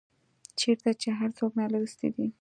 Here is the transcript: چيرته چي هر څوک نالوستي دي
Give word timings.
چيرته 0.59 0.89
چي 1.01 1.09
هر 1.19 1.29
څوک 1.37 1.51
نالوستي 1.59 2.09
دي 2.15 2.27